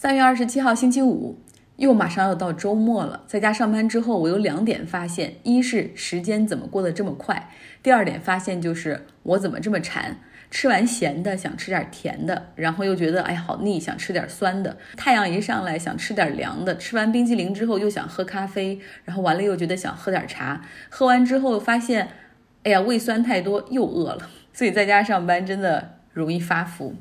[0.00, 1.40] 三月二十七号星期五，
[1.74, 3.24] 又马上要到周末了。
[3.26, 7.48] 在家上班之后，我有两点发现：一是时间怎么过得这么快；
[7.82, 10.16] 第二点发现就是我怎么这么馋，
[10.52, 14.76] 吃完咸的想吃点甜的，然后又觉得哎呀好腻，想吃点酸的。
[14.96, 22.08] 太阳一上来想吃点凉的，吃完冰激凌之后又想喝咖啡，然后完了又觉得想喝点茶，喝完之后发现，
[22.62, 24.30] 哎呀胃酸太多又饿了。
[24.52, 26.94] 所以在家上班真的容易发福。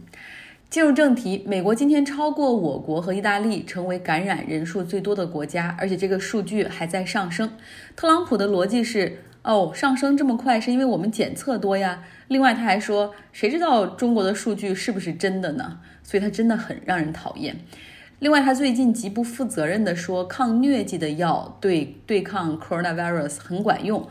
[0.70, 7.49] 进入正题，美国今天超过我国和意大利，成为感染人数最多的国家，而且这个数据还在上升。
[7.95, 12.03] 特朗普的逻辑是：哦，上升这么快是因为我们检测多呀。
[12.27, 15.80] 另外他还说，谁知道中国的数据是不是真的呢？
[16.03, 17.55] 所以他真的很让人讨厌。
[18.20, 24.05] 另外，他最近极不负责任地说，抗疟疾的药对对抗 coronavirus 很管用。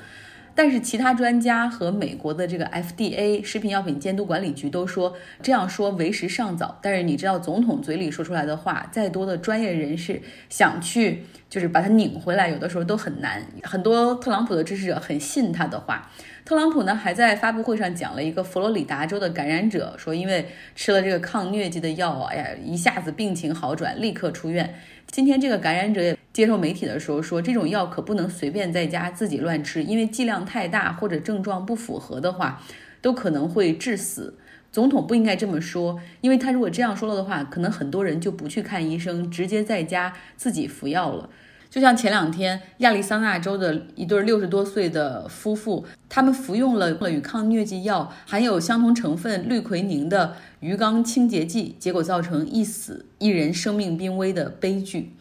[0.56, 6.78] 但是其他专家和美国的这个 FDA 食品药品监督管理局都说这样说为时尚早。
[6.82, 13.42] 但是你知道，总统嘴里说出来的话，再多的专业人士想去就是把它拧回来，有的时候都很难。
[13.62, 16.10] 很多特朗普的支持者很信他的话。
[16.46, 24.74] 特朗普呢还在发布会上讲了一个佛罗里达州的感染者，说因为吃了这个抗疟疾的药，哎呀，一下子病情好转，立刻出院。
[25.08, 32.60] 今天这个感染者也接受媒体的时候说，这种药可不能随便在家自己乱吃，因为剂量太大或者症状不符合的话，
[33.00, 34.34] 都可能会致死。
[34.70, 41.30] 总统不应该这么说，因为他如果这样说了的话，可能很多人就不去看医生，直接在家自己服药了。
[41.70, 55.14] 就像前两天亚利桑那州的一对六十多岁的夫妇，他们服用了与抗疟疾药含有相同成分氯喹宁的鱼缸清洁剂，结果造成一死一人生命濒危的悲剧。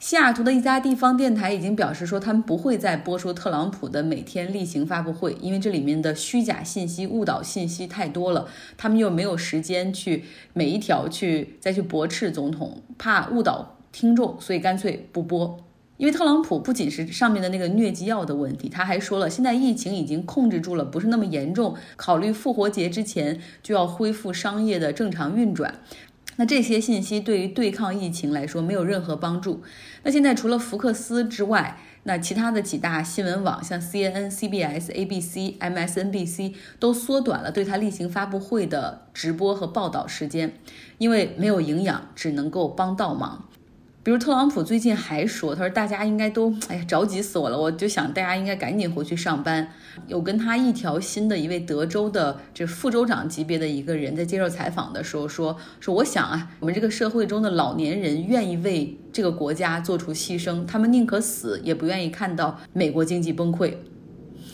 [0.00, 8.46] 西雅图的一家地方电台已经表示说，他们不会再播出特朗普的每天例行发布会，因为这里面的虚假信息、误导信息太多了，
[8.76, 15.58] 他们又没有时间去每一条去再去驳斥总统，怕误导听众，所以干脆不播。
[15.96, 25.74] 因为特朗普不仅是上面的那个疟疾药的问题，他还说了，现在疫情已经控制住了，不是那么严重，考虑复活节之前就要恢复商业的正常运转。
[26.40, 29.60] 那这些信息对于对抗疫情来说没有任何帮助。
[30.04, 40.54] 那现在除了福克斯之外，那其他的几大新闻网，像 CNN、CBS、ABC、MSNBC 都缩短了对他例行发布会的直播和报道时间，
[40.98, 43.47] 因为没有营养，只能够帮倒忙。
[44.08, 49.70] 比如特朗普最近还说，他说大家应该都哎呀着急死我了，我就想大家应该赶紧回去上班。
[50.06, 63.74] 有跟他一条心的一位德州的这副州长级别的一个人在接受采访的时候说说，我想啊，我们这个社会中的老年人愿意为这个国家做出牺牲，他们宁可死也不愿意看到美国经济崩溃。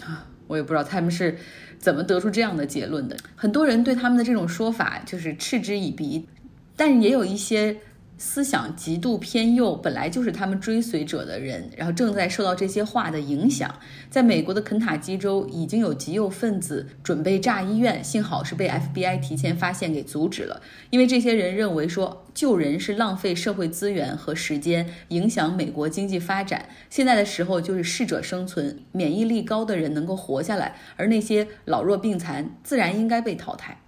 [0.05, 1.39] 啊，我也不知道他们是
[1.79, 3.17] 怎么得出这样的结论的。
[3.37, 6.27] 很多人对他们的这种说法就是嗤之以鼻，
[6.75, 7.77] 但也有一些。
[8.17, 13.75] 思想极度偏右，本来就是他们追随者的人，然后正在受到这些话的影响。
[14.09, 20.63] 在美国的肯塔基州，已经有极右分子准备炸医院，幸好是被 FBI 提前发现给阻止了。
[20.91, 26.69] 因为这些人认为说救人是浪费社会资源和时间，影响美国经济发展。
[26.89, 33.79] 现在的时候就是适者生存，免疫力高的人能够活下来，而那些老弱病残自然应该被淘汰。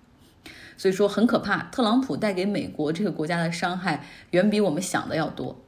[0.77, 5.61] 所以说很可怕，特朗普带给美国这个国家的伤害远比我们想的要多。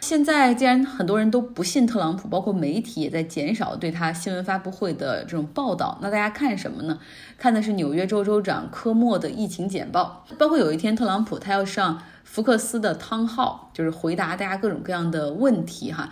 [0.00, 6.98] 现在既然很多人都不信特朗普，包括媒体也在减少对他新闻发布会的这种报道，那大家看什么呢？
[7.38, 16.10] 看的是纽约州州长科莫的疫情简报，包括有一天特朗普他要上福克斯的汤号，就是回答大家各种各样的问题哈。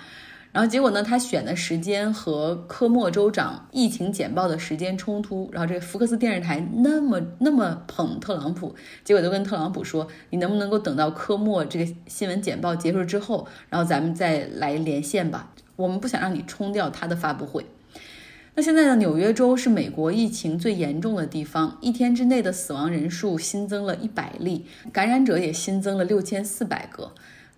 [0.52, 1.02] 然后结果呢？
[1.02, 5.48] 他选的时间和科莫州长疫情简报的时间冲突。
[5.50, 15.54] 然后这个福克斯电视台那么那么捧特朗普，结果都跟特朗普说：“你能不能够等到科莫这个新闻简报结束之后，然后咱们再来连线吧？
[15.74, 17.64] 我们不想让你冲掉他的发布会。”
[18.54, 27.12] 那现在的纽约州是美国疫情最严重的地方，一天之内的死亡人数新增了一百例，感染者也新增了六千四百个。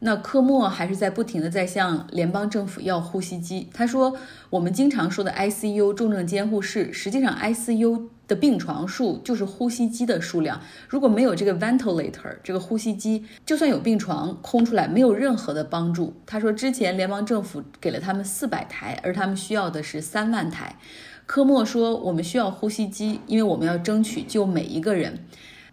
[0.07, 3.71] 那科莫还是在不停的在向联邦政府要呼吸机。
[3.73, 4.15] 他说
[4.51, 10.61] ：“我们经常说的 ICU 重症监护室，实际上 ICU 的病床数就是呼吸机的数量。
[10.91, 20.77] 如果没有这个 ventilator 这个呼吸机，就算有病床空出来，没有任何的帮助。”他说：“之前联邦政府给了他们四百台，而他们需要的是三万台。”
[21.25, 25.25] 科莫说：“我们需要呼吸机，因为我们要争取救每一个人。”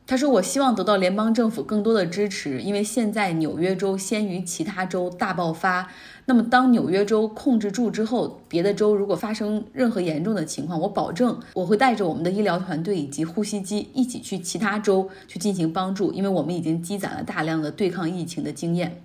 [0.07, 5.89] 他说：“我希望得到联邦政府更多的支持，因为现在纽约州先于其他州大爆发。
[6.25, 19.01] 那么，当纽约州控制住之后，别的州如果发生任何严重的情况，我保证我会带着我们的医疗团队以及呼吸机一起去其他州去进行帮助，因为我们已经积攒了大量的对抗疫情的经验。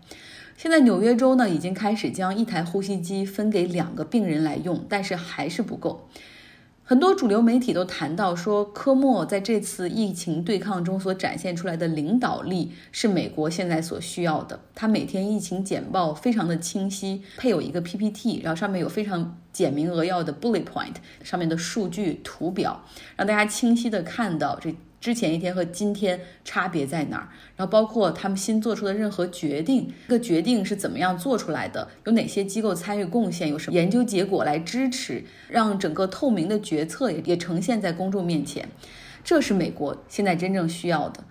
[0.56, 6.08] 现在纽约州呢已经开始将一台呼吸机分给两个病人来用，但是还是不够。”
[6.88, 14.60] 很多主流媒体都谈到说，科莫在这次疫情对抗中所展现出来的领导力是美国现在所需要的。
[14.72, 20.94] 他每天疫情简报非常的清晰，配有一个 PPT，然后上面有非常简明扼要的 bullet point，
[21.24, 22.84] 上面的数据图表，
[23.16, 24.72] 让大家清晰的看到这。
[25.00, 27.28] 之前一天和今天差别在哪儿？
[27.54, 31.88] 然后包括他们新做出的任何决定，这个决定是怎么样做出来的？
[32.04, 33.48] 有哪些机构参与贡献？
[33.48, 35.22] 有什么研究结果来支持？
[35.48, 38.68] 让整个透明的决策也也呈现在公众面前，
[39.22, 41.22] 这是美国现在真正需要的。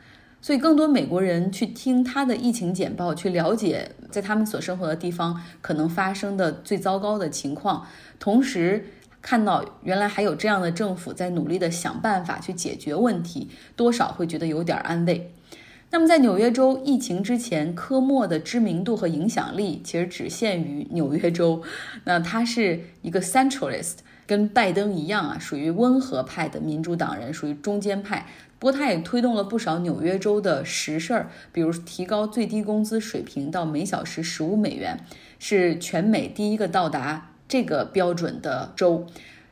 [0.41, 7.85] 所以，更多美国人去听他的疫情简报，去了解在他们所生活的地方可能发生的最糟糕的情况，
[8.19, 8.85] 同时。
[9.25, 15.31] 看到原来还有这样的政府在努力的想办法去解决问题，多少会觉得有点安慰。
[15.89, 21.63] 那么在纽约州疫情之前，科莫的知名度和影响力其实只限于纽约州。
[22.05, 23.95] 那他是一个 centralist，
[24.27, 28.27] 跟拜登一样啊，属于温和派的民主党人，属于中间派。
[28.59, 34.99] 不过他也推动了不少纽约州的实事儿，比如提高最低工资水平到每小时十五美元，
[35.39, 37.31] 是全美第一个到达。
[37.47, 39.05] 这个标准的州，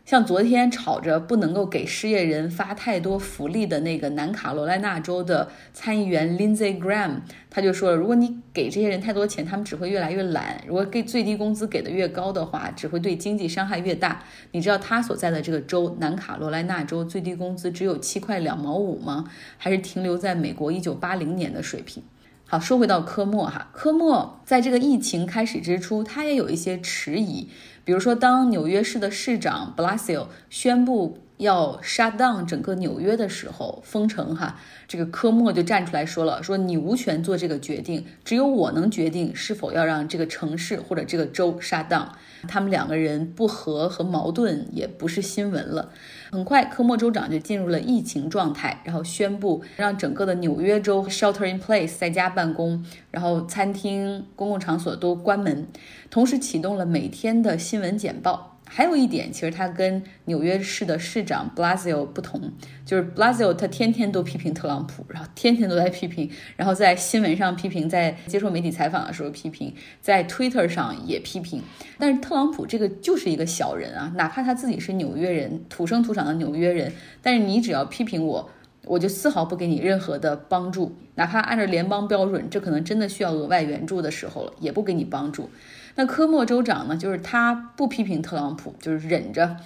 [0.06, 14.24] 像昨天吵着不能够给失业人发太多福利的那个南卡罗来纳州的参议员 Lindsey Graham，他就说了，如果你给这些人太多钱，他们只会越来越懒；如果给最低工资给的越高的话，只会对经济伤害越大。
[14.51, 19.25] 你知道他所在的这个州南卡罗来纳州最低工资只有七块两毛五吗？
[19.57, 22.04] 还是停留在美国一九八零年的水平？
[22.45, 27.48] 好，说回到科莫哈，科莫在这个疫情开始之初，他也有一些迟疑。
[27.85, 34.57] 比如说，当纽约市的市长 Blasio 宣布要 shut down 整个纽约的时候，封城哈，
[34.88, 42.07] 这个科莫就站出来说了，说你无权做这个决定，只有我能决定是否要让这个城市或者这个州 shut down。
[42.45, 45.89] 他们两个人不和和矛盾也不是新闻了。
[46.30, 55.65] 很快，科莫州长就进入了疫情状态，然后宣布让整个的纽约州 shelter in place 在家办公，然后餐厅、公共场所都关门，
[56.09, 58.59] 同时启动了每天的新闻简报。
[58.67, 62.39] 还有一点，其实他跟纽约市的市长 Blasio 不同，
[62.85, 71.63] 就是 Blasio 他天天都批评特朗普，然后天天都在批评，然后在新闻上批评，在接受媒体采访的时候批评，在 Twitter 上也批评。
[71.97, 76.93] 但是特朗普这个就是一个小人啊，哪怕他自己是纽约人，土生土长的纽约人，
[77.23, 78.51] 但是你只要批评我，
[78.85, 85.50] 我就丝毫不给你任何的帮助，哪怕按照联邦标准，这可能真的需要额外援助的时候了，也不给你帮助。
[85.95, 86.97] 那科莫州长呢？
[86.97, 89.57] 就是他不批评特朗普，就是忍着，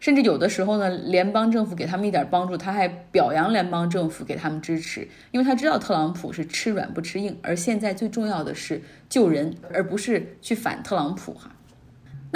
[0.00, 11.52] 甚至有的时候呢，联邦政府给他们一点帮助，他还表扬联邦政府给他们支持，因为他知道特朗普是吃软不吃硬，而现在最重要的是救人，而不是去反特朗普哈。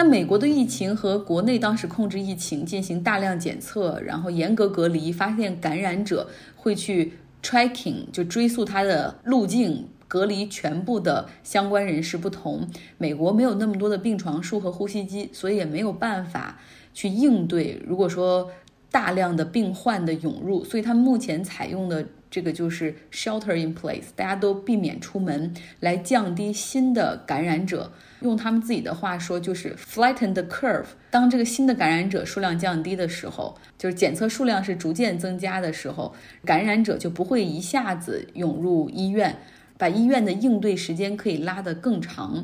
[0.03, 6.27] 那美国的疫情和国内当时控制疫情，进行大量检测，然后严格隔离，发现感染者
[6.57, 7.13] 会去
[7.43, 9.87] tracking，就追溯他的路径。
[10.09, 12.67] 隔离全部的相关人士不同，
[12.97, 16.59] 美国没有那么多的病床数和呼吸机，所以也没有办法
[16.95, 17.79] 去应对。
[17.87, 18.51] 如果说
[18.91, 27.93] 大量的病患的涌入，所以他们目前采用的这个就是 shelter in place，大家都避免出门，来降低新的感染者。
[28.21, 30.87] 用他们自己的话说，就是 flatten the curve。
[31.11, 39.37] 当这个新的感染者数量降低的时候，就是检测数量是逐渐增加的时候，感染者就不会一下子涌入医院。
[39.79, 42.35] 把医院的应对时间可以拉得更长。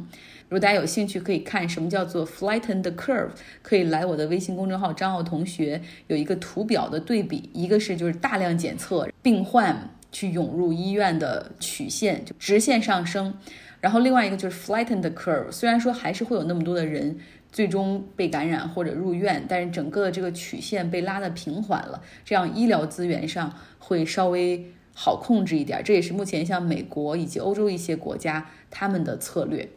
[0.49, 3.29] 如果大家有兴趣，可以看什么叫做 flatten the curve，
[3.61, 13.35] 可以来我的微信公众号张奥同学有一个图表的对比，一个是就是大量检测病患去涌入医院的曲线就直线上升，
[13.81, 17.19] 然后另外一个就是 flatten the curve，虽然说还是会有那么多的人
[17.51, 24.73] 最终被感染或者入院，但是整个的这个曲线被拉得平缓了，这样医疗资源上会稍微。
[24.99, 29.69] 好控制一点，这也是目前像美国以及欧洲一些国家他们的策略。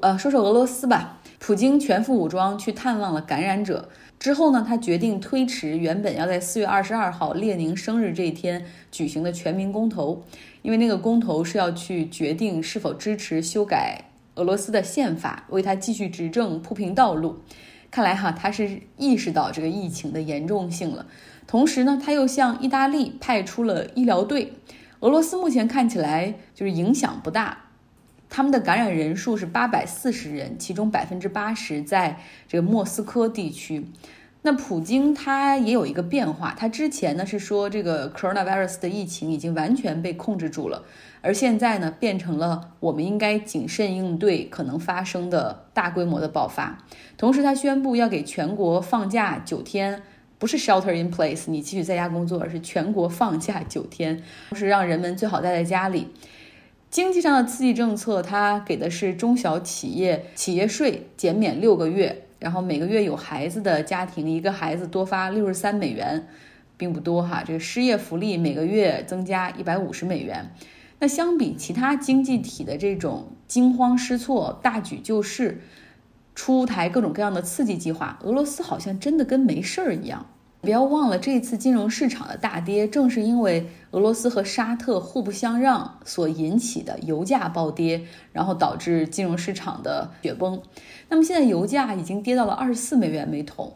[0.00, 3.90] 呃，说说俄罗斯吧，普京全副武装去探望了感染者
[4.22, 10.22] 之后呢，他决定推迟原本要在四月二十二号列宁生日这一天举行的全民公投，
[10.62, 17.40] 因为那个公投是要去决定是否支持修改俄罗斯的宪法，为他继续执政铺平道路。
[17.90, 21.06] 看来哈，他是意识到这个疫情的严重性了。
[21.48, 24.52] 同时呢，他又向意大利派出了医疗队。
[25.00, 27.71] 俄罗斯目前看起来就是影响不大，
[28.34, 32.16] 他们的感染人数是八百四十人，其中百分之八十在
[32.48, 33.84] 这个莫斯科地区。
[34.40, 40.82] 那普京他也有一个变化，他之前呢是说这个 coronavirus 的疫情已经完全被控制住了，
[41.20, 46.78] 而现在呢变成了我们应该谨慎应对可能发生的大规模的爆发。
[47.18, 50.02] 同时，他宣布要给全国放假九天，
[50.38, 54.22] 不是 shelter in place，你继续在家工作，而是全国放假九天，
[54.54, 56.08] 是让人们最好待在家里。
[56.92, 62.26] 经济上的刺激政策，它给的是中小企业企业税减免六个月。
[62.38, 66.28] 然后每个月有孩子的家庭，一个孩子多发六十三美元，
[66.76, 67.42] 并不多哈。
[67.46, 70.54] 这个失业福利每个月增加一百五十美元。
[70.98, 75.62] 那相比其他经济体的这种惊慌失措、大举救市、
[76.34, 80.26] 出台各种各样的刺激计划，俄罗斯好像真的跟没事儿一样。
[80.62, 90.62] 不要忘了，这次金融市场的大跌，正是因为俄罗斯和沙特互不相让所引起的油价暴跌，然后导致金融市场的雪崩。
[91.08, 93.72] 那么现在油价已经跌到了二十四美元每桶，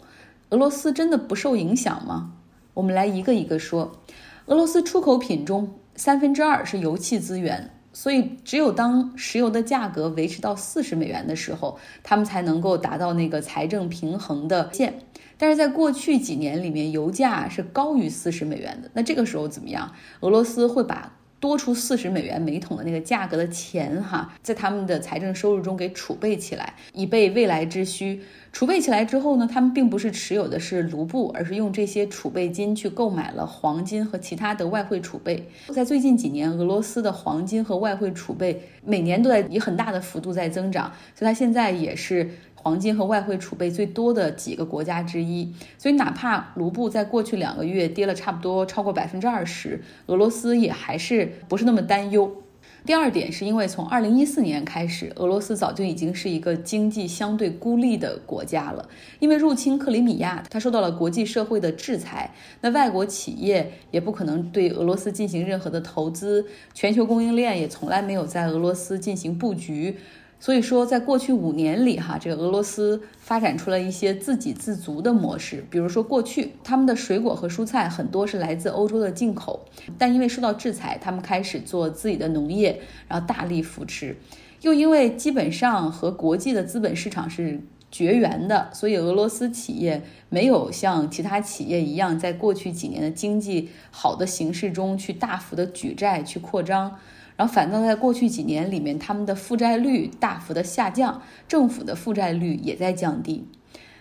[0.50, 2.34] 俄罗斯真的不受影响吗？
[2.74, 4.00] 我们来一个一个说。
[4.46, 14.98] 俄罗斯出口品中三分之二是油气资源，所以只有当石油的价格维持到四十美元的时候，他们才能够达到那个财政平衡的线。
[15.38, 18.90] 但是在过去几年里面，油价是高于四十美元的。
[18.92, 19.90] 那这个时候怎么样？
[20.20, 28.20] 俄罗斯会把多出四十美元每桶的那个价格的钱，哈，在他们的财政收入中给储备起来，以备未来之需。
[28.52, 35.46] 储备起来之后呢，他们并不是持有的是卢布，而是用这些储备金去购买了黄金和其他的外汇储备。
[35.68, 42.30] 在最近几年，俄罗斯的黄金和外汇储备每年都在以很大的幅度在增长，所以它现在也是。
[42.66, 52.42] 黄金和外汇储备最多的几个国家之一，所以哪怕卢布在过去两个月跌了差不多超过百分之二十，俄罗斯也还是不是那么担忧。
[52.84, 58.88] 第二点是因为从二零一四年开始，俄罗斯早就已经是一个经济相对孤立的国家了，
[59.20, 66.44] 因为入侵克里米亚，它受到了国际社会的制裁，那外国企业也不可能对俄罗斯进行任何的投资，
[66.74, 69.98] 全球供应链也从来没有在俄罗斯进行布局。
[70.38, 75.64] 所以说，在过去五年里，哈，这个俄罗斯发展出了一些自给自足的模式。
[75.70, 79.64] 比如说，过去他们的水果和蔬菜很多是来自欧洲的进口，
[79.96, 84.16] 但因为受到制裁，他们开始做自己的农业，然后大力扶持。
[84.60, 96.98] 又因为基本上和国际的资本市场是绝缘的，所以俄罗斯企业没有像其他企业一样，在过去几年的经济好的形势中去大幅的举债去扩张。
[97.36, 103.46] 然后反倒在过去几年里面，他们的负债率大幅的下降，政府的负债率也在降低。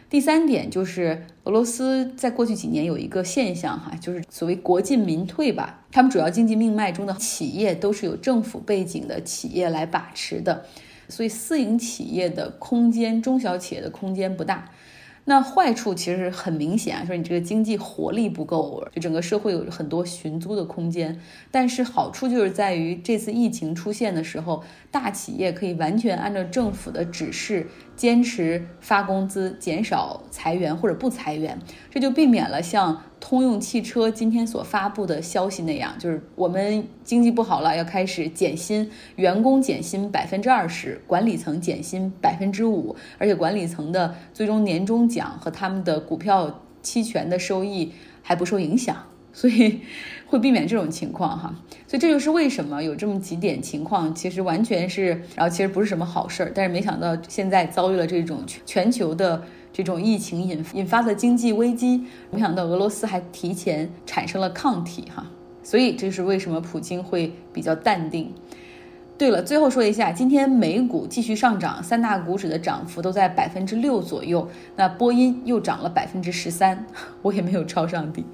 [0.07, 10.63] 第三点就是俄罗斯在过去几年有一个现象哈，就是所谓国进民退吧，他们主要经济命脉中的企业都是有政府背景的企业来把持的，
[11.09, 14.69] 所以私营企业的空间，中小企业的空间不大。
[15.27, 21.19] 那坏处其实很明显啊，说你这个经济活力不够，就整个社会有很多寻租的空间。
[21.51, 27.67] 但是好处就是在于这次疫情出现的时候，大企业可以完全按照政府的指示。
[27.95, 31.57] 坚持发工资，减少裁员或者不裁员，
[31.89, 47.91] 这就避免了像通用汽车今天所发布的消息那样，就是我们经济不好了，要开始减薪，员工减薪百分之二十，管理层减薪百分之五，而且管理层的最终年终奖和他们的股票期权的收益
[48.21, 48.95] 还不受影响。
[49.33, 49.81] 所以
[50.27, 51.53] 会避免这种情况哈，
[51.85, 59.43] 所以这就是为什么有这么几点情况，其实完全是，然后其实不是什么好事儿，但是没想到现在遭遇了这种全球的
[59.77, 65.29] 这种疫情引引发的经济危机，没想到俄罗斯还提前产生了抗体哈，
[65.63, 68.33] 所以这是为什么普京会比较淡定。
[69.17, 74.45] 对了，最后说一下，今天美股继续上涨，三大股指的涨幅都在百分之六左右。
[74.75, 76.85] 那波音又涨了百分之十三，
[77.23, 78.25] 我也没有抄上底。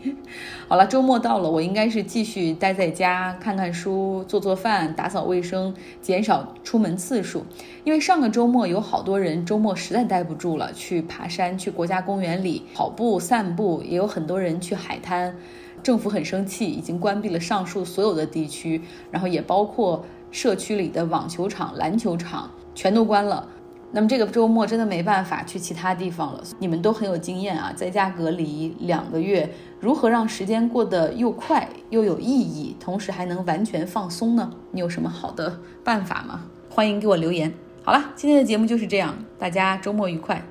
[0.68, 5.72] 好了，周末到了，我应该是继续待在家看看书、做做饭、打扫卫生，
[6.02, 7.46] 减少出门次数。
[7.84, 15.36] 因为上个周末有好多人周末实在待不住了，去爬山、去国家公园里跑步、散步，也有很多人去海滩。
[15.84, 20.04] 政府很生气，已经关闭了上述所有的地区，然后也包括。
[20.32, 23.48] 社区里的网球场、篮球场全都关了。
[23.94, 26.42] 那么这个周末真的没办法去其他地方了。
[26.60, 34.50] 你们都很有经验啊，在家隔离两个月，如何让时间过得又快又有意义，同时还能完全放松呢？
[34.72, 36.46] 你有什么好的办法吗？
[36.70, 37.54] 欢迎给我留言。
[37.84, 40.42] 好了，今天的节目就是这样，大家周末愉快。